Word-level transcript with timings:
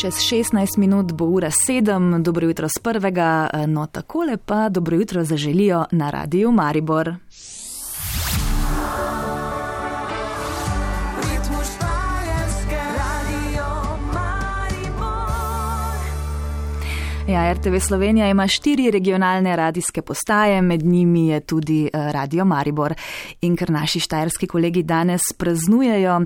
Čez 0.00 0.14
16 0.14 0.78
minut 0.78 1.12
bo 1.12 1.24
ura 1.24 1.50
7, 1.50 2.22
dobro 2.22 2.46
jutro 2.46 2.68
z 2.68 2.78
prvega, 2.82 3.50
no 3.66 3.86
takole 3.86 4.36
pa 4.36 4.68
dobro 4.68 4.96
jutro 4.96 5.24
zaželijo 5.24 5.84
na 5.90 6.10
radiju 6.10 6.52
Maribor. 6.52 7.14
Ja, 17.28 17.52
RTV 17.52 17.78
Slovenija 17.80 18.28
ima 18.28 18.46
štiri 18.48 18.90
regionalne 18.90 19.56
radijske 19.56 20.02
postaje, 20.02 20.62
med 20.62 20.82
njimi 20.82 21.28
je 21.28 21.40
tudi 21.40 21.84
eh, 21.84 22.12
Radio 22.12 22.44
Maribor. 22.44 22.94
In 23.40 23.56
ker 23.56 23.70
naši 23.70 24.00
štajerski 24.00 24.46
kolegi 24.46 24.82
danes 24.82 25.20
praznujejo, 25.38 26.20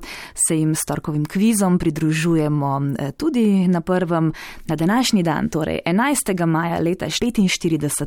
se 0.49 0.59
jim 0.59 0.75
s 0.75 0.85
torkovim 0.87 1.25
kvizom 1.25 1.79
pridružujemo 1.79 2.81
eh, 2.99 3.11
tudi 3.13 3.69
na 3.69 3.81
prvem, 3.81 4.33
na 4.67 4.77
današnji 4.77 5.23
dan, 5.23 5.49
torej 5.49 5.81
11. 5.87 6.47
maja 6.47 6.79
leta 6.79 7.07
1944, 7.07 8.07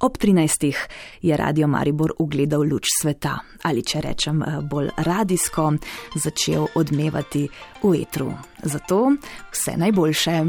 ob 0.00 0.16
13. 0.16 0.74
je 1.22 1.36
Radio 1.36 1.66
Maribor 1.66 2.12
ugledal 2.18 2.62
luč 2.62 2.84
sveta 3.02 3.38
ali 3.62 3.84
če 3.84 4.00
rečem 4.00 4.42
eh, 4.42 4.60
bolj 4.62 4.88
radijsko, 4.96 5.72
začel 6.14 6.66
odmevati 6.74 7.48
v 7.82 7.94
etru. 8.02 8.32
Zato 8.62 9.12
vse 9.52 9.76
najboljše. 9.76 10.44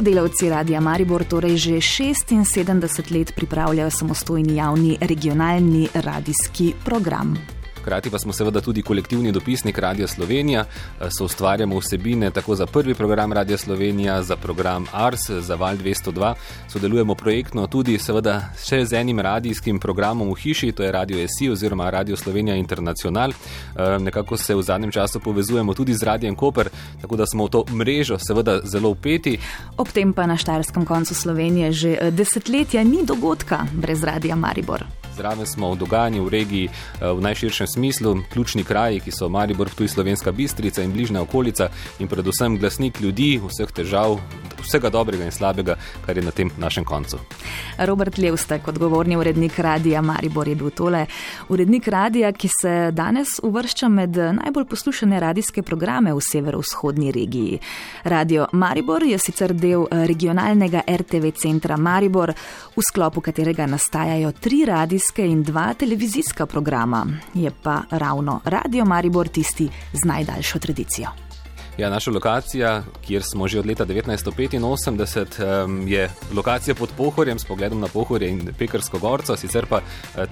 Sodelavci 0.00 0.48
Radia 0.48 0.80
Maribor 0.80 1.28
torej 1.28 1.60
že 1.60 1.76
76 1.76 3.12
let 3.12 3.36
pripravljajo 3.36 3.90
samostojni 3.90 4.56
javni 4.56 4.96
regionalni 5.00 5.88
radijski 5.92 6.72
program. 6.84 7.59
Hkrati 7.80 8.10
pa 8.10 8.18
smo 8.18 8.32
seveda 8.32 8.60
tudi 8.60 8.82
kolektivni 8.82 9.32
dopisnik 9.32 9.78
Radia 9.78 10.06
Slovenija, 10.06 10.64
so 11.18 11.24
ustvarjamo 11.24 11.78
vsebine 11.78 12.30
tako 12.30 12.54
za 12.54 12.66
prvi 12.66 12.94
program 12.94 13.32
Radia 13.32 13.58
Slovenija, 13.58 14.22
za 14.22 14.36
program 14.36 14.86
Ars, 14.92 15.30
za 15.30 15.54
Val 15.54 15.76
202. 15.76 16.34
Sodelujemo 16.68 17.14
projektno 17.14 17.66
tudi 17.66 17.98
seveda 17.98 18.52
še 18.64 18.84
z 18.84 19.00
enim 19.00 19.20
radijskim 19.20 19.80
programom 19.80 20.28
v 20.32 20.36
hiši, 20.42 20.72
to 20.72 20.82
je 20.82 20.92
Radio 20.92 21.26
SI 21.28 21.50
oziroma 21.50 21.90
Radio 21.90 22.16
Slovenija 22.16 22.56
International. 22.56 23.32
Nekako 24.00 24.36
se 24.36 24.54
v 24.54 24.62
zadnjem 24.62 24.92
času 24.92 25.20
povezujemo 25.20 25.74
tudi 25.74 25.94
z 25.94 26.02
Radijem 26.02 26.36
Koper, 26.36 26.68
tako 27.00 27.16
da 27.16 27.26
smo 27.26 27.46
v 27.46 27.50
to 27.50 27.64
mrežo 27.72 28.18
seveda 28.18 28.60
zelo 28.64 28.90
upeti. 28.90 29.38
Ob 29.76 29.88
tem 29.88 30.12
pa 30.12 30.26
na 30.26 30.36
štajerskem 30.36 30.84
koncu 30.84 31.14
Slovenije 31.14 31.72
že 31.72 32.10
desetletja 32.10 32.84
ni 32.84 33.06
dogodka 33.06 33.66
brez 33.72 34.04
Radia 34.04 34.36
Maribor. 34.36 34.84
Zraven 35.20 35.46
smo 35.46 35.74
v 35.74 35.76
dogajanju 35.76 36.24
v 36.24 36.28
regiji 36.32 36.68
v 37.00 37.20
najširšem 37.20 37.66
smislu, 37.66 38.22
ključni 38.32 38.64
kraji, 38.64 39.02
ki 39.04 39.12
so 39.12 39.28
Maribor, 39.28 39.68
tudi 39.68 39.88
Slovenska 39.92 40.32
Bistrica 40.32 40.80
in 40.82 40.92
bližnja 40.92 41.20
okolica 41.20 41.68
in 41.98 42.08
predvsem 42.08 42.56
glasnik 42.56 43.00
ljudi, 43.00 43.36
vseh 43.36 43.68
težav, 43.68 44.16
vsega 44.64 44.88
dobrega 44.88 45.24
in 45.28 45.32
slabega, 45.32 45.76
kar 46.06 46.16
je 46.16 46.24
na 46.24 46.32
tem 46.32 46.48
našem 46.56 46.84
koncu. 46.88 47.20
Robert 47.78 48.16
Levstek, 48.18 48.68
odgovorni 48.68 49.16
urednik 49.16 49.58
Radija 49.58 50.00
Maribor, 50.00 50.48
je 50.48 50.54
bil 50.54 50.70
tole. 50.70 51.04
Urednik 51.48 51.88
radija, 51.88 52.32
ki 52.32 52.48
se 52.48 52.72
danes 52.92 53.36
uvršča 53.42 53.88
med 53.88 54.16
najbolj 54.16 54.64
poslušane 54.72 55.20
radijske 55.20 55.62
programe 55.62 56.14
v 56.14 56.24
severovzhodni 56.30 57.12
regiji. 57.12 57.58
Radio 58.04 58.46
Maribor 58.52 59.04
je 59.04 59.18
sicer 59.18 59.52
del 59.52 59.84
regionalnega 59.90 60.80
RTV 60.88 61.34
centra 61.36 61.76
Maribor, 61.76 62.32
v 62.76 62.88
sklopu 62.88 63.20
katerega 63.20 63.66
nastajajo 63.66 64.32
tri 64.32 64.64
radijske 64.64 65.09
in 65.18 65.42
dva 65.42 65.74
televizijska 65.74 66.46
programa. 66.46 67.06
Je 67.34 67.50
pa 67.62 67.82
ravno 67.90 68.40
Radio 68.44 68.84
Maribor 68.84 69.28
tisti 69.28 69.68
z 69.92 70.06
najdaljšo 70.06 70.58
tradicijo. 70.58 71.29
Ja, 71.80 71.90
naša 71.90 72.10
lokacija, 72.10 72.82
kjer 73.06 73.22
smo 73.22 73.48
že 73.48 73.58
od 73.58 73.66
leta 73.66 73.86
1985, 73.86 75.88
je 75.88 76.10
lokacija 76.34 76.74
pod 76.74 76.88
Pohorjem 76.96 77.38
s 77.38 77.44
pogledom 77.44 77.80
na 77.80 77.88
Pohorje 77.88 78.28
in 78.28 78.52
Pekarsko 78.58 78.98
gorco, 78.98 79.36
sicer 79.36 79.66
pa 79.66 79.80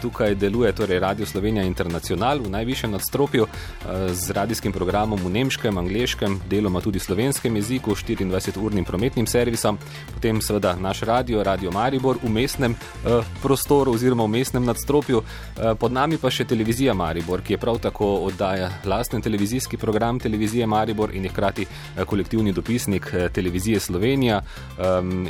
tukaj 0.03 0.35
deluje 0.35 0.73
torej 0.73 1.01
Radio 1.01 1.27
Slovenija 1.27 1.65
International 1.65 2.39
v 2.39 2.51
najvišjem 2.51 2.93
nadstropju 2.93 3.47
z 4.13 4.31
radijskim 4.31 4.73
programom 4.73 5.21
v 5.25 5.31
nemškem, 5.31 5.79
angliškem, 5.79 6.41
deloma 6.51 6.81
tudi 6.81 6.99
slovenskem 6.99 7.57
jeziku, 7.57 7.95
24-urnim 7.95 8.85
prometnim 8.85 9.27
servisom, 9.27 9.79
potem 10.15 10.43
seveda 10.43 10.77
naš 10.77 11.01
radio, 11.01 11.43
Radio 11.43 11.71
Maribor 11.71 12.17
v 12.23 12.29
mestnem 12.29 12.77
prostoru 13.43 13.97
oziroma 13.97 14.25
v 14.25 14.29
mestnem 14.29 14.65
nadstropju, 14.65 15.23
pod 15.81 15.93
nami 15.93 16.21
pa 16.21 16.31
še 16.31 16.45
televizija 16.45 16.95
Maribor, 16.95 17.41
ki 17.41 17.57
je 17.57 17.59
prav 17.59 17.79
tako 17.79 18.05
oddaja 18.29 18.69
lasten 18.85 19.23
televizijski 19.23 19.77
program 19.77 20.21
televizije 20.21 20.67
Maribor 20.67 21.17
in 21.17 21.25
je 21.25 21.38
hkrati 21.39 21.67
kolektivni 22.07 22.53
dopisnik 22.53 23.13
televizije 23.33 23.81
Slovenija 23.81 24.41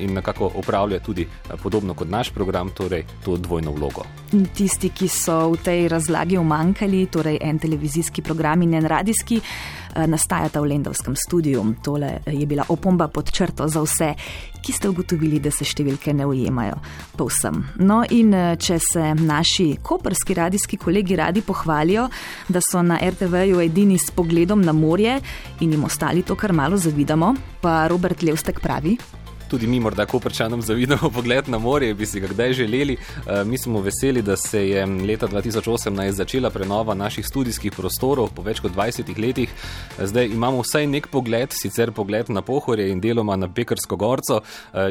in 0.01 0.13
nekako 0.13 0.53
upravlja 0.55 0.99
tudi 0.99 1.29
podobno 1.63 1.95
kot 1.95 2.09
naš 2.09 2.31
program, 2.31 2.71
torej 2.71 3.05
to 3.25 3.37
dvojno 3.37 3.73
vlogo. 3.73 4.07
Tisti, 4.57 4.89
ki 4.89 5.09
so 5.09 5.51
v 5.53 5.61
tej 5.65 5.89
razlagi 5.89 6.39
umankali, 6.39 7.07
torej 7.07 7.39
en 7.41 7.59
televizijski 7.59 8.23
program 8.23 8.63
in 8.63 8.75
en 8.75 8.87
radijski, 8.87 9.41
nastajata 9.97 10.61
v 10.61 10.73
Lendavskem 10.75 11.17
studiu. 11.17 11.65
Tole 11.85 12.19
je 12.27 12.47
bila 12.47 12.65
opomba 12.69 13.09
pod 13.09 13.31
črto 13.33 13.69
za 13.69 13.83
vse, 13.83 14.15
ki 14.63 14.73
ste 14.73 14.89
ugotovili, 14.89 15.41
da 15.41 15.51
se 15.55 15.65
številke 15.65 16.13
ne 16.15 16.27
ujemajo 16.27 16.79
povsem. 17.17 17.63
No 17.81 18.03
in 18.11 18.35
če 18.59 18.79
se 18.83 19.15
naši 19.15 19.79
koperski 19.83 20.35
radijski 20.35 20.77
kolegi 20.77 21.17
radi 21.17 21.43
pohvalijo, 21.43 22.09
da 22.49 22.63
so 22.65 22.83
na 22.83 22.99
RTV-ju 23.03 23.63
edini 23.65 23.99
s 23.99 24.11
pogledom 24.11 24.63
na 24.63 24.73
morje 24.73 25.21
in 25.61 25.73
jim 25.73 25.85
ostali 25.85 26.23
to 26.23 26.37
kar 26.37 26.53
malo 26.53 26.77
zavidamo, 26.77 27.35
pa 27.63 27.87
Robert 27.89 28.23
Levstek 28.23 28.61
pravi. 28.61 28.99
Tudi 29.49 29.67
mi, 29.67 29.81
morda, 29.81 30.07
koprčanom 30.07 30.63
zavidamo 30.63 31.11
pogled 31.17 31.49
na 31.49 31.59
morje, 31.59 31.95
bi 31.95 32.07
si 32.07 32.21
ga 32.21 32.29
kdaj 32.29 32.53
želeli. 32.53 32.97
Mi 33.45 33.59
smo 33.59 33.81
veseli, 33.81 34.23
da 34.23 34.37
se 34.37 34.69
je 34.69 34.87
leta 34.87 35.29
2018 35.29 36.11
začela 36.11 36.51
prenova 36.51 36.95
naših 36.95 37.27
studijskih 37.27 37.73
prostorov 37.73 38.29
po 38.37 38.43
več 38.43 38.61
kot 38.61 38.73
20 38.77 39.19
letih. 39.19 39.49
Zdaj 39.99 40.27
imamo 40.27 40.61
vsaj 40.61 40.87
nek 40.87 41.09
pogled, 41.09 41.57
sicer 41.57 41.93
pogled 41.93 42.29
na 42.31 42.43
Pohorje 42.43 42.91
in 42.93 43.01
deloma 43.01 43.37
na 43.37 43.49
Pekarsko 43.49 43.97
gorco, 43.97 44.41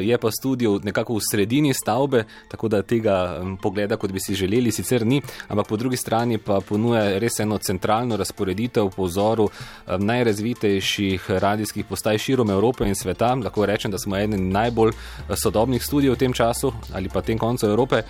je 0.00 0.18
pa 0.18 0.30
studio 0.30 0.80
nekako 0.82 1.14
v 1.14 1.22
sredini 1.30 1.74
stavbe, 1.74 2.24
tako 2.48 2.68
da 2.68 2.82
tega 2.82 3.44
pogleda, 3.62 3.96
kot 3.96 4.12
bi 4.12 4.20
si 4.20 4.34
želeli, 4.34 4.72
sicer 4.72 5.06
ni, 5.06 5.22
ampak 5.48 5.68
po 5.68 5.76
drugi 5.76 5.96
strani 5.96 6.38
pa 6.38 6.58
ponuja 6.60 7.18
res 7.18 7.38
eno 7.40 7.58
centralno 7.58 8.16
razporeditev 8.16 8.90
po 8.96 9.06
vzoru 9.06 9.48
najrazvitejših 9.86 11.30
radijskih 11.30 11.86
postaj 11.86 12.18
širom 12.18 12.50
Evrope 12.50 12.88
in 12.88 12.98
sveta. 12.98 13.34
Lahko 13.34 13.66
rečem, 13.66 13.94
da 13.94 13.98
smo 13.98 14.18
eden 14.18 14.47
najbolj 14.52 14.92
sodobnih 15.34 15.84
studijev 15.84 16.14
v 16.14 16.18
tem 16.18 16.32
času 16.32 16.72
ali 16.94 17.08
pa 17.08 17.22
tem 17.22 17.38
koncu 17.38 17.66
Evrope, 17.66 18.02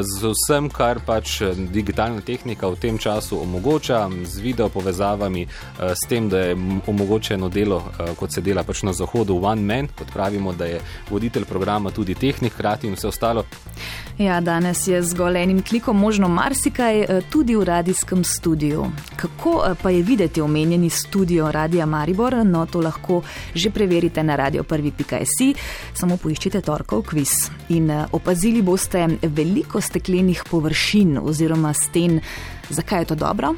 z 0.00 0.32
vsem, 0.32 0.70
kar 0.70 1.00
pač 1.06 1.42
digitalna 1.72 2.20
tehnika 2.20 2.68
v 2.68 2.78
tem 2.80 2.98
času 2.98 3.40
omogoča, 3.42 4.08
z 4.24 4.40
video 4.40 4.68
povezavami, 4.68 5.46
s 5.78 6.08
tem, 6.08 6.28
da 6.28 6.38
je 6.38 6.56
omogočeno 6.86 7.48
delo, 7.48 7.82
kot 8.16 8.32
se 8.32 8.40
dela 8.40 8.62
pač 8.62 8.82
na 8.82 8.92
zahodu, 8.92 9.36
one 9.42 9.62
man, 9.62 9.88
kot 9.98 10.12
pravimo, 10.12 10.52
da 10.52 10.64
je 10.64 10.80
voditelj 11.10 11.44
programa 11.44 11.90
tudi 11.90 12.14
tehnik, 12.14 12.52
hkrati 12.52 12.86
in 12.86 12.94
vse 12.94 13.08
ostalo. 13.08 13.44
Ja, 14.18 14.40
danes 14.40 14.86
je 14.86 15.02
zgolj 15.02 15.42
enim 15.42 15.62
klikom 15.62 15.96
možno 15.96 16.28
marsikaj, 16.28 17.24
tudi 17.30 17.56
v 17.56 17.64
radijskem 17.64 18.24
studiu. 18.24 18.86
Kako 19.16 19.74
pa 19.82 19.90
je 19.90 20.02
videti 20.02 20.40
omenjeni 20.40 20.90
studio 20.90 21.50
Radia 21.52 21.86
Maribor? 21.86 22.36
No, 22.44 22.66
to 22.66 22.80
lahko 22.80 23.22
že 23.54 23.70
preverite 23.70 24.22
na 24.22 24.36
radio1.si 24.36 25.54
samo 25.94 26.16
poiščite 26.16 26.60
torkov 26.60 27.02
kviz. 27.10 27.32
In 27.68 27.90
opazili 28.12 28.62
boste 28.62 29.06
veliko 29.22 29.80
steklenih 29.80 30.44
površin 30.50 31.18
oziroma 31.22 31.74
sten. 31.74 32.20
Zakaj 32.70 33.02
je 33.02 33.10
to 33.12 33.14
dobro? 33.14 33.54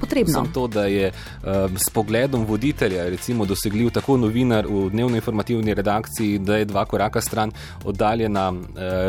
Potrebno. 0.00 0.32
Sem 0.32 0.52
to, 0.52 0.66
da 0.66 0.84
je 0.84 1.12
um, 1.12 1.76
s 1.76 1.90
pogledom 1.92 2.44
voditelja, 2.48 3.04
recimo, 3.08 3.44
dosegljiv 3.44 3.90
tako 3.90 4.16
novinar 4.16 4.66
v 4.66 4.88
dnevno-informativni 4.90 5.74
redakciji, 5.74 6.38
da 6.38 6.56
je 6.56 6.64
dva 6.64 6.84
koraka 6.84 7.20
stran 7.20 7.52
oddaljena 7.84 8.48
uh, 8.48 8.56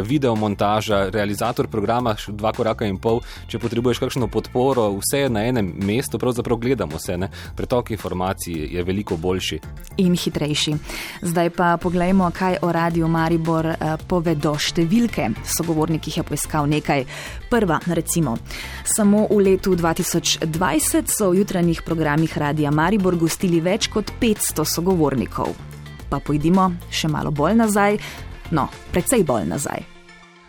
videomontaža, 0.03 1.09
realizator 1.09 1.67
programa, 1.67 2.15
dva 2.27 2.51
koraka 2.51 2.85
in 2.85 2.97
pol. 2.99 3.21
Če 3.47 3.59
potrebuješ 3.59 4.01
kakšno 4.03 4.27
podporo, 4.27 4.89
vse 4.99 5.23
je 5.23 5.29
na 5.29 5.45
enem 5.47 5.71
mestu, 5.79 6.19
pravzaprav 6.19 6.59
gledamo 6.59 6.99
vse. 6.99 7.17
Ne? 7.17 7.31
Pretok 7.55 7.93
informacij 7.95 8.75
je 8.75 8.83
veliko 8.83 9.17
boljši. 9.17 9.61
In 10.03 10.15
hitrejši. 10.15 10.75
Zdaj 11.21 11.53
pa 11.55 11.77
pogledajmo, 11.77 12.31
kaj 12.35 12.59
o 12.61 12.71
radiju 12.71 13.07
Maribor 13.07 13.71
uh, 13.71 13.95
povedo 14.07 14.57
številke. 14.59 15.31
Sogovornik 15.55 16.11
jih 16.11 16.19
je 16.19 16.27
poiskal 16.27 16.67
nekaj. 16.67 17.07
Prva, 17.51 17.79
recimo, 17.95 18.37
samo 18.83 19.25
v 19.31 19.41
letu 19.51 19.75
2020. 19.75 20.80
20 20.81 21.13
so 21.13 21.29
v 21.29 21.37
jutranjih 21.37 21.81
programih 21.85 22.37
Radia 22.37 22.71
Maribor 22.73 23.13
gostili 23.13 23.59
več 23.61 23.85
kot 23.93 24.09
500 24.17 24.65
sogovornikov. 24.65 25.53
Pa 26.09 26.17
pojdimo 26.17 26.71
še 26.89 27.05
malo 27.05 27.29
bolj 27.29 27.53
nazaj. 27.59 27.99
No, 28.49 28.65
precej 28.89 29.21
bolj 29.21 29.45
nazaj. 29.45 29.85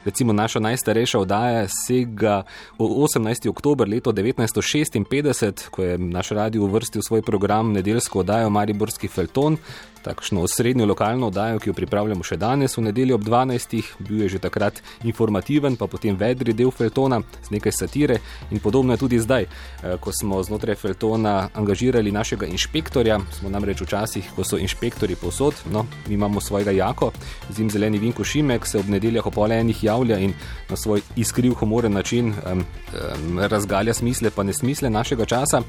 Recimo 0.09 0.33
naša 0.33 0.63
najstarejša 0.65 1.21
oddaja 1.21 1.67
sega 1.69 2.39
v 2.81 2.89
18. 3.05 3.45
oktober 3.53 3.85
leta 3.85 4.09
1956, 4.17 5.69
ko 5.69 5.85
je 5.85 6.01
naš 6.01 6.33
radio 6.33 6.65
uvrstil 6.65 7.05
svoj 7.05 7.21
program 7.23 7.77
nedeljsko 7.77 8.25
oddajo 8.25 8.49
Mariborski 8.51 9.13
Felton, 9.13 9.61
takšno 10.03 10.43
osrednjo 10.43 10.87
lokalno 10.87 11.27
oddajo, 11.27 11.59
ki 11.59 11.71
jo 11.71 11.75
pripravljamo 11.75 12.25
še 12.25 12.37
danes 12.37 12.77
v 12.77 12.87
nedeljo 12.89 13.17
ob 13.19 13.25
12. 13.27 13.77
Bil 14.03 14.23
je 14.25 14.29
že 14.35 14.43
takrat 14.43 14.83
informativen, 15.05 15.77
pa 15.77 15.87
potem 15.87 16.17
vedri 16.17 16.53
del 16.53 16.71
Feltona 16.71 17.21
z 17.43 17.55
nekaj 17.55 17.73
satire 17.73 18.19
in 18.51 18.61
podobno 18.61 18.93
je 18.93 19.03
tudi 19.05 19.19
zdaj, 19.19 19.47
eh, 19.47 19.97
ko 20.01 20.13
smo 20.13 20.43
znotraj 20.43 20.77
Feltona 20.77 21.49
angažirali 21.55 22.13
našega 22.13 22.47
inšpektorja. 22.47 23.21
Smo 23.39 23.51
namreč 23.51 23.81
včasih, 23.81 24.33
ko 24.37 24.45
so 24.45 24.59
inšpektori 24.59 25.17
povsod, 25.17 25.55
no, 25.73 25.87
mi 26.09 26.15
imamo 26.15 26.41
svojega 26.41 26.71
jako, 26.71 27.13
zim 27.51 27.71
zeleni 27.71 27.99
Vinko 27.99 28.25
Šimek 28.25 28.67
se 28.67 28.79
ob 28.79 28.89
nedeljah 28.89 29.27
opolenih 29.27 29.85
javlja 29.85 30.19
in 30.19 30.35
na 30.69 30.77
svoj 30.77 31.03
iskriv 31.17 31.55
humoren 31.55 31.93
način 31.93 32.33
um, 32.33 32.59
um, 32.59 33.39
razgalja 33.39 33.95
smisle 33.95 34.31
pa 34.31 34.43
nesmisle 34.43 34.91
našega 34.91 35.25
časa. 35.25 35.63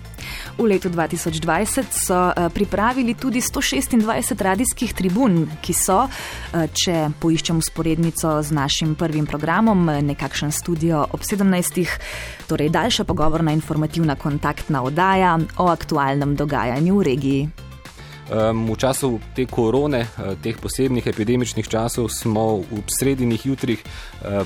V 0.57 0.65
letu 0.65 0.89
2020 0.89 1.83
so 1.91 2.15
uh, 2.27 2.51
pripravili 2.53 3.13
tudi 3.13 3.41
126 3.41 4.22
20 4.23 4.41
radijskih 4.41 4.93
tribun, 4.93 5.49
ki 5.61 5.73
so, 5.73 6.07
eh, 6.07 6.67
če 6.67 7.09
poiščem 7.19 7.57
usporednico 7.57 8.41
z 8.41 8.51
našim 8.51 8.95
prvim 8.95 9.25
programom, 9.25 9.89
eh, 9.89 10.01
nekakšen 10.01 10.51
studio 10.51 11.05
ob 11.11 11.19
17. 11.23 11.99
Torej, 12.47 12.69
daljša 12.69 13.03
pogovorna 13.03 13.51
informativna 13.51 14.15
kontaktna 14.15 14.83
oddaja 14.83 15.39
o 15.57 15.67
aktualnem 15.67 16.35
dogajanju 16.35 16.97
v 16.97 17.03
regiji. 17.03 17.49
V 18.69 18.75
času 18.77 19.19
te 19.35 19.45
korone, 19.45 19.99
eh, 19.99 20.35
teh 20.43 20.55
posebnih 20.57 21.07
epidemičnih 21.07 21.67
časov, 21.67 22.09
smo 22.09 22.63
v 22.71 22.83
srednjih 22.87 23.45
jutrih 23.45 23.83
eh, 23.83 24.43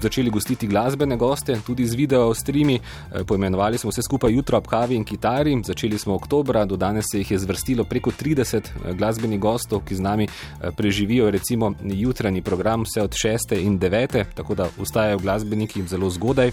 začeli 0.00 0.30
gostiti 0.30 0.66
glasbene 0.66 1.16
goste, 1.16 1.58
tudi 1.66 1.86
z 1.86 1.94
video 1.94 2.34
streami. 2.34 2.80
Eh, 2.80 3.24
poimenovali 3.24 3.78
smo 3.78 3.90
vse 3.90 4.02
skupaj 4.02 4.32
jutro 4.32 4.58
ob 4.58 4.66
kavi 4.66 4.94
in 4.94 5.04
kitari. 5.04 5.56
Začeli 5.64 5.98
smo 5.98 6.14
oktobra, 6.14 6.64
do 6.64 6.76
danes 6.76 7.04
se 7.12 7.18
jih 7.18 7.30
je 7.30 7.38
zvrstilo 7.38 7.84
preko 7.84 8.10
30 8.10 8.94
glasbenih 8.94 9.40
gostov, 9.40 9.84
ki 9.84 9.94
z 9.94 10.00
nami 10.00 10.28
preživijo 10.76 11.30
recimo 11.30 11.72
jutranji 11.84 12.42
program 12.42 12.82
vse 12.82 13.02
od 13.02 13.14
6. 13.14 13.58
in 13.60 13.78
9. 13.78 14.24
tako 14.34 14.54
da 14.54 14.68
ustajajo 14.78 15.18
glasbeniki 15.18 15.82
zelo 15.86 16.10
zgodaj, 16.10 16.50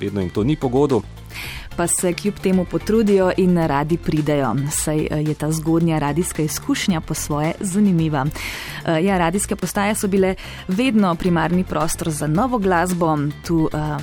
vedno 0.00 0.20
jim 0.20 0.30
to 0.30 0.44
ni 0.44 0.56
pogodo 0.56 1.02
pa 1.78 1.86
se 1.86 2.12
kljub 2.12 2.34
temu 2.34 2.64
potrudijo 2.64 3.32
in 3.36 3.58
radi 3.58 3.96
pridejo. 3.96 4.54
Saj 4.70 4.98
je 4.98 5.34
ta 5.34 5.52
zgodnja 5.52 5.98
radijska 5.98 6.42
izkušnja 6.42 7.00
po 7.00 7.14
svoje 7.14 7.52
zanimiva. 7.60 8.26
Eh, 8.88 9.04
ja, 9.04 9.18
radijske 9.18 9.56
postaje 9.56 9.94
so 9.94 10.08
bile 10.08 10.34
vedno 10.68 11.14
primarni 11.14 11.64
prostor 11.64 12.10
za 12.10 12.26
novo 12.26 12.58
glasbo. 12.58 13.16
Tu, 13.46 13.68
uh, 13.72 13.96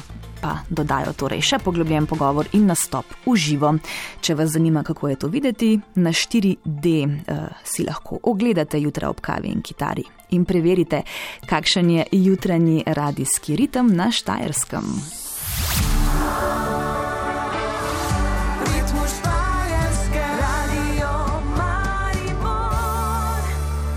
dodajo 0.70 1.14
torej 1.18 1.42
še 1.42 1.58
poglobljen 1.64 2.06
pogovor 2.06 2.46
in 2.54 2.68
nastop 2.70 3.16
v 3.26 3.34
živo. 3.36 3.72
Če 4.22 4.36
vas 4.38 4.52
zanima, 4.54 4.84
kako 4.86 5.10
je 5.10 5.16
to 5.16 5.28
videti, 5.28 5.72
na 5.96 6.14
4D 6.14 6.94
uh, 7.02 7.48
si 7.64 7.88
lahko 7.88 8.20
ogledate 8.30 8.78
jutra 8.78 9.10
ob 9.10 9.26
kavi 9.26 9.50
in 9.50 9.66
kitari 9.66 10.06
in 10.38 10.46
preverite, 10.46 11.02
kakšen 11.50 11.90
je 11.90 12.06
jutranji 12.12 12.84
radijski 12.86 13.56
ritem 13.56 13.90
na 13.96 14.12
Štajerskem. 14.12 15.25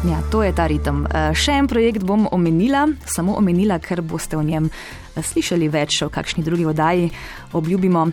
Ja, 0.08 0.22
to 0.30 0.42
je 0.42 0.52
ta 0.56 0.64
ritem. 0.64 1.02
Eh, 1.04 1.34
še 1.36 1.58
en 1.60 1.66
projekt 1.68 2.00
bom 2.08 2.24
omenila, 2.32 2.86
samo 3.04 3.34
omenila, 3.36 3.76
ker 3.76 4.00
boste 4.00 4.38
o 4.38 4.42
njem 4.42 4.70
eh, 4.72 5.20
slišali 5.20 5.68
več 5.68 6.00
o 6.06 6.08
kakšni 6.08 6.44
drugi 6.46 6.64
oddaji, 6.64 7.10
obljubimo. 7.52 8.06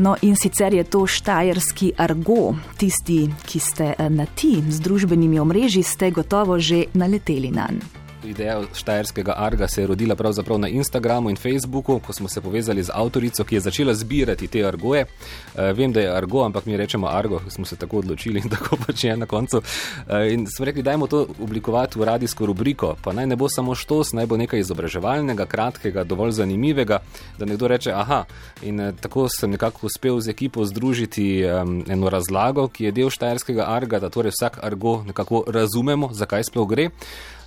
No, 0.00 0.16
in 0.24 0.36
sicer 0.40 0.72
je 0.72 0.88
to 0.88 1.04
štajerski 1.04 1.92
argo. 2.00 2.54
Tisti, 2.80 3.26
ki 3.44 3.60
ste 3.60 3.92
eh, 3.92 4.08
na 4.08 4.24
ti 4.24 4.62
z 4.64 4.80
družbenimi 4.80 5.42
omrežji, 5.44 5.84
ste 5.84 6.08
gotovo 6.10 6.56
že 6.56 6.86
naleteli 6.96 7.52
na 7.52 7.68
njega. 7.68 8.01
Ideja 8.24 8.60
štajerskega 8.74 9.34
arga 9.36 9.68
se 9.68 9.82
je 9.82 9.86
rodila 9.86 10.14
pravzaprav 10.14 10.58
na 10.58 10.68
Instagramu 10.68 11.30
in 11.30 11.36
Facebooku, 11.36 11.98
ko 11.98 12.12
smo 12.12 12.28
se 12.28 12.40
povezali 12.40 12.82
z 12.82 12.90
avtorico, 12.94 13.44
ki 13.44 13.54
je 13.54 13.60
začela 13.60 13.94
zbirati 13.94 14.46
te 14.46 14.64
argoje. 14.64 15.04
Uh, 15.04 15.60
vem, 15.76 15.92
da 15.92 16.00
je 16.00 16.16
argo, 16.16 16.44
ampak 16.44 16.66
mi 16.66 16.76
rečemo 16.76 17.06
argo, 17.06 17.40
smo 17.48 17.64
se 17.64 17.76
tako 17.76 17.98
odločili 17.98 18.40
in 18.44 18.48
tako 18.54 18.76
pač 18.86 19.04
je 19.04 19.16
na 19.16 19.26
koncu. 19.26 19.58
Uh, 19.58 20.32
in 20.32 20.46
smo 20.46 20.64
rekli, 20.64 20.82
dajmo 20.82 21.06
to 21.06 21.26
oblikovati 21.40 21.98
v 21.98 22.04
radijsko 22.04 22.46
rubriko, 22.46 22.96
pa 23.02 23.12
naj 23.12 23.26
ne 23.26 23.36
bo 23.36 23.48
samo 23.48 23.74
štos, 23.74 24.12
naj 24.12 24.26
bo 24.26 24.36
nekaj 24.36 24.60
izobraževalnega, 24.60 25.46
kratkega, 25.46 26.04
dovolj 26.04 26.30
zanimivega, 26.38 27.00
da 27.38 27.44
nekdo 27.44 27.68
reče, 27.68 27.92
aha. 27.92 28.24
In 28.62 28.80
uh, 28.80 28.94
tako 29.00 29.26
sem 29.28 29.50
nekako 29.50 29.86
uspel 29.86 30.20
z 30.20 30.30
ekipo 30.30 30.64
združiti 30.64 31.44
um, 31.44 31.82
eno 31.88 32.08
razlago, 32.08 32.68
ki 32.68 32.84
je 32.84 32.92
del 32.92 33.10
štajerskega 33.10 33.66
arga, 33.66 33.98
da 33.98 34.10
torej 34.10 34.30
vsak 34.30 34.62
argo 34.62 35.02
nekako 35.06 35.44
razumemo, 35.46 36.12
zakaj 36.12 36.44
sploh 36.44 36.68
gre. 36.68 36.90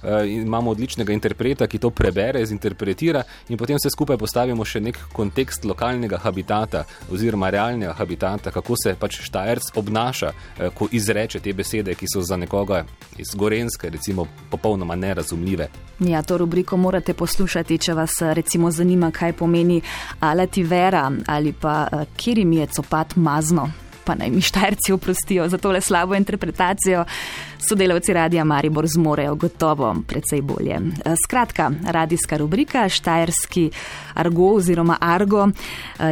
Uh, 0.05 0.29
imamo 0.29 0.71
odličnega 0.71 1.13
interpreta, 1.13 1.67
ki 1.67 1.79
to 1.81 1.89
prebere, 1.89 2.45
zinterpretira, 2.45 3.23
in 3.49 3.57
potem 3.57 3.79
vse 3.79 3.89
skupaj 3.89 4.17
postavimo 4.21 4.65
še 4.65 4.81
nek 4.85 4.99
kontekst 5.13 5.65
lokalnega 5.65 6.19
habitata 6.23 6.83
oziroma 7.11 7.49
realnega 7.49 7.93
habitata, 7.97 8.51
kako 8.53 8.77
se 8.77 8.95
pač 8.99 9.19
Štajerc 9.25 9.71
obnaša, 9.81 10.31
uh, 10.31 10.69
ko 10.75 10.89
izreče 10.91 11.41
te 11.41 11.53
besede, 11.53 11.95
ki 11.95 12.09
so 12.11 12.21
za 12.21 12.37
nekoga 12.37 12.83
iz 13.17 13.33
Gorenske, 13.35 13.89
recimo, 13.89 14.27
popolnoma 14.51 14.95
nerazumljive. 14.95 15.69
Ja, 15.99 16.21
to 16.21 16.37
rubriko 16.37 16.77
morate 16.77 17.13
poslušati, 17.13 17.77
če 17.77 17.93
vas 17.97 18.19
recimo 18.35 18.71
zanima, 18.71 19.11
kaj 19.11 19.33
pomeni 19.33 19.81
alati 20.19 20.63
vera 20.63 21.09
ali 21.27 21.53
pa 21.53 21.87
jim 22.25 22.53
je 22.53 22.67
copat 22.67 23.15
mazno 23.15 23.84
pa 24.05 24.15
naj 24.15 24.29
mi 24.29 24.41
štajrci 24.41 24.93
oprostijo 24.93 25.49
za 25.49 25.57
tole 25.57 25.81
slabo 25.81 26.15
interpretacijo, 26.15 27.05
sodelavci 27.69 28.13
Radija 28.13 28.43
Maribor 28.43 28.87
zmorejo 28.87 29.35
gotovo 29.35 29.95
precej 30.07 30.41
bolje. 30.41 30.73
E, 30.73 31.15
skratka, 31.25 31.71
radijska 31.85 32.37
rubrika 32.37 32.89
Štajerski 32.89 33.71
argo 34.13 34.53
oziroma 34.53 34.97
argo 35.01 35.47
e, 35.47 35.51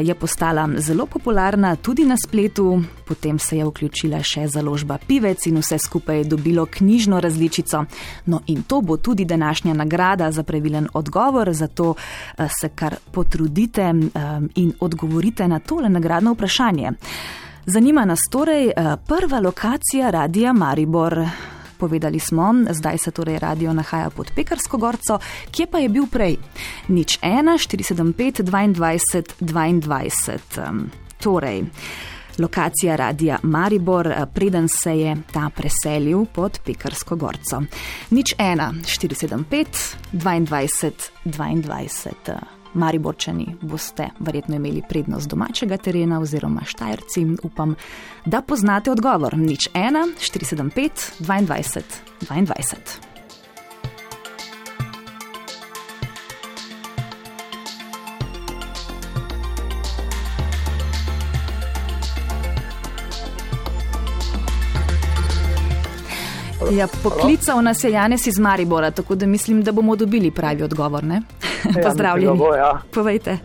je 0.04 0.16
postala 0.16 0.70
zelo 0.78 1.06
popularna 1.06 1.76
tudi 1.76 2.06
na 2.06 2.16
spletu, 2.26 2.82
potem 3.06 3.40
se 3.40 3.58
je 3.58 3.66
vključila 3.66 4.24
še 4.24 4.48
založba 4.48 4.98
Pivec 5.08 5.46
in 5.48 5.58
vse 5.58 5.78
skupaj 5.78 6.18
je 6.18 6.24
dobilo 6.24 6.66
knjižno 6.66 7.20
različico. 7.20 7.86
No 8.26 8.42
in 8.48 8.64
to 8.64 8.82
bo 8.82 8.98
tudi 8.98 9.26
današnja 9.26 9.74
nagrada 9.74 10.32
za 10.32 10.44
pravilen 10.44 10.88
odgovor, 10.94 11.54
zato 11.54 11.94
e, 11.94 12.48
se 12.62 12.70
kar 12.70 12.96
potrudite 13.12 13.94
in 14.56 14.74
odgovorite 14.80 15.48
na 15.48 15.60
tole 15.60 15.90
nagradno 15.90 16.34
vprašanje. 16.34 16.92
Zanima 17.66 18.06
nas 18.06 18.20
torej 18.32 18.68
eh, 18.68 18.96
prva 19.08 19.40
lokacija 19.40 20.10
Radia 20.10 20.54
Maribor. 20.54 21.20
Povedali 21.78 22.20
smo, 22.20 22.54
zdaj 22.70 22.98
se 22.98 23.12
torej 23.12 23.40
radio 23.40 23.74
nahaja 23.74 24.10
pod 24.10 24.32
Pekarsko 24.36 24.78
gorco, 24.78 25.20
kje 25.52 25.68
pa 25.72 25.78
je 25.80 25.90
bil 25.90 26.08
prej? 26.12 26.38
Nič 26.88 27.20
1, 27.22 27.56
475, 27.70 28.44
22, 28.44 29.24
22. 29.40 30.88
Torej, 31.20 31.64
lokacija 32.40 32.96
radia 32.96 33.40
Maribor, 33.44 34.08
eh, 34.08 34.26
preden 34.34 34.68
se 34.68 35.00
je 35.00 35.18
ta 35.34 35.50
preselil 35.56 36.26
pod 36.26 36.60
Pekarsko 36.66 37.16
gorco. 37.16 37.64
Nič 38.10 38.36
1, 38.38 38.84
475, 38.84 39.96
22, 40.14 41.12
22. 41.26 42.63
Mariborčani 42.74 43.56
boste 43.62 44.10
verjetno 44.20 44.56
imeli 44.56 44.82
prednost 44.90 45.30
domačega 45.30 45.78
terena 45.78 46.20
oziroma 46.20 46.62
štajerci. 46.66 47.26
Upam, 47.44 47.76
da 48.26 48.42
poznate 48.42 48.92
odgovor. 48.92 49.38
Nič 49.38 49.70
1, 49.74 50.14
475, 50.20 51.12
22, 51.20 51.82
22. 52.22 53.14
Ja, 66.72 66.88
poklical 67.04 67.62
nas 67.62 67.84
je 67.84 67.92
Janes 67.92 68.28
iz 68.28 68.40
Maribora, 68.40 68.92
tako 68.92 69.16
da 69.16 69.26
mislim, 69.26 69.64
da 69.64 69.72
bomo 69.72 69.96
dobili 69.96 70.32
pravi 70.32 70.64
odgovor. 70.64 71.04
Ja, 71.64 71.84
Pozdravljeni. 71.84 72.38
Bo, 72.38 72.56
ja. 72.56 72.82
Povejte. 72.94 73.38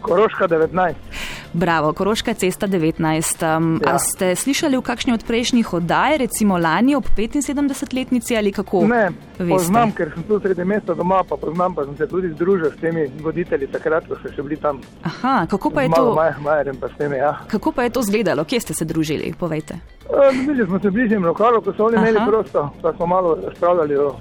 Koroška 0.00 0.48
19. 0.48 0.94
Bravo, 1.52 1.92
Koroška 1.92 2.34
cesta 2.34 2.66
19. 2.66 3.56
Um, 3.56 3.80
ja. 3.86 3.98
Ste 3.98 4.36
slišali 4.36 4.76
v 4.76 4.82
kakšni 4.82 5.12
od 5.12 5.24
prejšnjih 5.24 5.72
oddaj, 5.72 6.18
recimo 6.18 6.58
lani 6.58 6.94
ob 6.96 7.04
75-letnici 7.16 8.36
ali 8.36 8.52
kako? 8.52 8.84
Ne, 8.86 9.10
veste? 9.38 9.52
poznam, 9.54 9.92
ker 9.92 10.12
sem 10.14 10.22
tu 10.28 10.40
sredi 10.40 10.64
mesta 10.64 10.94
doma, 10.94 11.22
pa 11.28 11.36
poznam, 11.36 11.74
pa 11.74 11.84
sem 11.84 11.96
se 11.96 12.06
tudi 12.06 12.30
združil 12.34 12.70
s 12.70 12.80
temi 12.80 13.08
voditelji 13.22 13.66
takrat, 13.72 14.06
ko 14.08 14.20
ste 14.20 14.32
še 14.36 14.44
bili 14.44 14.60
tam. 14.60 14.80
Aha, 15.02 15.46
kako 15.50 15.70
pa 15.70 15.82
je 15.82 15.92
to? 15.96 16.14
Maj, 16.14 16.34
majerem, 16.44 16.76
pa 16.76 16.88
temi, 16.88 17.16
ja. 17.16 17.32
Kako 17.48 17.72
pa 17.72 17.88
je 17.88 17.96
to 17.96 18.00
izgledalo? 18.06 18.44
Kje 18.44 18.60
ste 18.60 18.74
se 18.74 18.84
družili? 18.84 19.34
Povejte. 19.38 19.80
Bili 20.46 20.66
smo 20.66 20.80
se 20.80 20.90
bližnjem 20.90 21.24
lokalu, 21.24 21.62
ko 21.64 21.72
so 21.72 21.88
oni 21.88 21.96
Aha. 21.96 22.08
imeli 22.08 22.26
prosto, 22.28 22.70
pa 22.82 22.92
smo 22.92 23.06
malo 23.06 23.38
razpravljali 23.44 23.96
o 23.96 24.12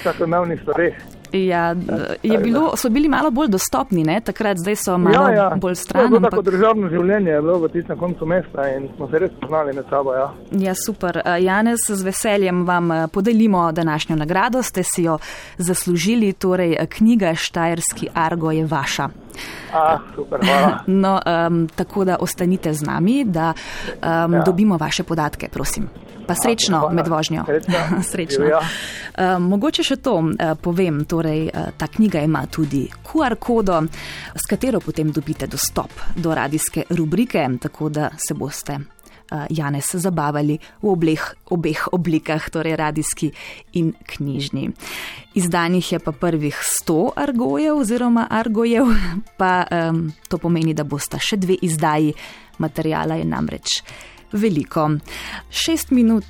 vsakodnevnih 0.00 0.60
stvareh. 0.62 1.13
Ja, 1.34 1.74
je 2.22 2.38
bilo, 2.38 2.76
so 2.76 2.90
bili 2.90 3.08
malo 3.08 3.30
bolj 3.30 3.48
dostopni, 3.48 4.04
ne? 4.04 4.20
takrat, 4.20 4.58
zdaj 4.58 4.76
so 4.76 4.98
malo 4.98 5.28
ja, 5.28 5.34
ja. 5.34 5.56
bolj 5.60 5.74
stran. 5.74 6.08
Bilo 6.08 6.20
tako 6.30 6.42
državno 6.42 6.88
življenje, 6.88 7.30
je 7.30 7.40
bilo 7.42 7.58
v 7.58 7.70
tistem 7.72 7.98
koncu 7.98 8.26
mesta 8.26 8.68
in 8.76 8.88
smo 8.96 9.08
se 9.10 9.18
res 9.18 9.34
poznali 9.40 9.74
med 9.74 9.90
sabo. 9.90 10.14
Ja. 10.14 10.28
ja, 10.68 10.74
super. 10.86 11.20
Janez, 11.40 11.88
z 11.88 12.02
veseljem 12.02 12.64
vam 12.66 12.92
podelimo 13.12 13.72
današnjo 13.72 14.16
nagrado, 14.16 14.62
ste 14.62 14.82
si 14.82 15.08
jo 15.08 15.18
zaslužili, 15.58 16.32
torej 16.32 16.76
knjiga 16.88 17.34
Štajerski 17.34 18.08
Argo 18.14 18.50
je 18.50 18.66
vaša. 18.66 19.23
A, 19.72 19.98
super, 20.14 20.40
no, 20.86 21.20
um, 21.26 21.68
tako 21.68 22.04
da 22.04 22.16
ostanite 22.20 22.72
z 22.74 22.82
nami, 22.82 23.24
da 23.24 23.52
um, 23.54 24.34
ja. 24.34 24.42
dobimo 24.42 24.76
vaše 24.76 25.02
podatke, 25.02 25.48
prosim. 25.48 25.88
Pa 26.26 26.34
srečno 26.34 26.88
med 26.92 27.08
vožnjo. 27.08 27.44
srečno. 28.02 28.44
Uh, 29.14 29.38
mogoče 29.38 29.84
še 29.86 29.96
to 30.02 30.16
uh, 30.18 30.56
povem. 30.58 31.04
Torej, 31.06 31.44
uh, 31.46 31.68
ta 31.78 31.86
knjiga 31.86 32.24
ima 32.26 32.40
tudi 32.50 32.88
QR 33.06 33.36
kodo, 33.38 33.76
s 34.34 34.48
katero 34.50 34.80
potem 34.82 35.12
dobite 35.14 35.46
dostop 35.46 35.92
do 36.16 36.34
radijske 36.34 36.82
rubrike, 36.90 37.46
tako 37.62 37.88
da 37.88 38.08
se 38.18 38.34
boste. 38.34 38.78
Janez 39.50 39.94
zabavali 39.94 40.58
v 40.82 40.88
obleh, 40.88 41.22
obeh 41.50 41.86
oblikah, 41.92 42.50
torej 42.50 42.76
radijski 42.76 43.30
in 43.72 43.92
knjižni. 44.06 44.70
Izdanih 45.34 45.92
je 45.92 45.98
pa 45.98 46.12
prvih 46.12 46.56
100 46.84 47.10
argojev 47.16 47.78
oziroma 47.78 48.26
argojev, 48.30 48.86
pa 49.40 49.64
um, 49.70 50.12
to 50.28 50.38
pomeni, 50.38 50.74
da 50.74 50.84
bosta 50.84 51.18
še 51.18 51.36
dve 51.36 51.56
izdaji, 51.62 52.14
materijala 52.58 53.18
je 53.18 53.24
namreč 53.24 53.80
veliko. 54.32 54.90
Šest 55.50 55.90
minut 55.90 56.26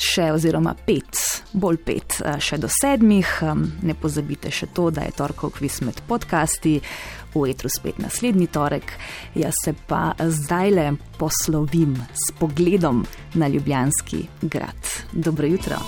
še, 0.00 0.30
oziroma 0.32 0.74
pet, 0.86 1.18
bolj 1.52 1.80
pet, 1.84 2.20
eh, 2.24 2.38
še 2.40 2.58
do 2.58 2.68
sedmih. 2.68 3.30
Ne 3.82 3.94
pozabite 3.94 4.50
še 4.50 4.70
to, 4.74 4.90
da 4.90 5.06
je 5.06 5.16
torkov 5.16 5.56
kviz 5.58 5.80
med 5.86 6.00
podcasti, 6.08 6.80
v 7.34 7.50
etru 7.50 7.68
spet 7.70 7.98
naslednji 7.98 8.46
torek. 8.50 8.92
Jaz 9.34 9.54
se 9.64 9.74
pa 9.86 10.14
zdaj 10.18 10.70
le 10.70 10.86
poslovim 11.18 11.94
s 12.14 12.32
pogledom 12.38 13.04
na 13.34 13.48
Ljubljanski 13.48 14.26
grad. 14.42 14.96
Dobro 15.12 15.46
jutro. 15.46 15.78